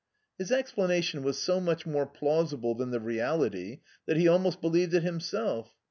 His 0.39 0.51
explanation 0.51 1.21
was 1.21 1.37
so 1.37 1.59
much 1.59 1.85
more 1.85 2.07
plausible 2.07 2.73
than 2.73 2.89
the 2.89 2.99
reality 2.99 3.81
that 4.07 4.17
he 4.17 4.27
almost 4.27 4.59
believed 4.59 4.95
it 4.95 5.03
himself. 5.03 5.75